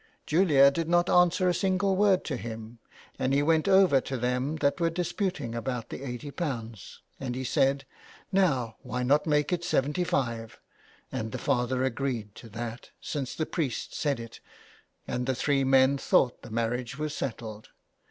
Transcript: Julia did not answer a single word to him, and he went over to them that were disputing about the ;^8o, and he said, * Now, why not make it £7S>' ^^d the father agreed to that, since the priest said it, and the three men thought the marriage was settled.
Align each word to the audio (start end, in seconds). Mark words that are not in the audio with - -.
Julia 0.25 0.71
did 0.71 0.89
not 0.89 1.11
answer 1.11 1.47
a 1.47 1.53
single 1.53 1.95
word 1.95 2.23
to 2.23 2.35
him, 2.35 2.79
and 3.19 3.35
he 3.35 3.43
went 3.43 3.67
over 3.67 4.01
to 4.01 4.17
them 4.17 4.55
that 4.55 4.79
were 4.79 4.89
disputing 4.89 5.53
about 5.53 5.89
the 5.89 5.99
;^8o, 5.99 6.97
and 7.19 7.35
he 7.35 7.43
said, 7.43 7.85
* 8.09 8.31
Now, 8.31 8.77
why 8.81 9.03
not 9.03 9.27
make 9.27 9.53
it 9.53 9.61
£7S>' 9.61 10.53
^^d 11.11 11.31
the 11.31 11.37
father 11.37 11.83
agreed 11.83 12.33
to 12.33 12.49
that, 12.49 12.89
since 12.99 13.35
the 13.35 13.45
priest 13.45 13.93
said 13.93 14.19
it, 14.19 14.39
and 15.07 15.27
the 15.27 15.35
three 15.35 15.63
men 15.63 15.99
thought 15.99 16.41
the 16.41 16.49
marriage 16.49 16.97
was 16.97 17.15
settled. 17.15 17.69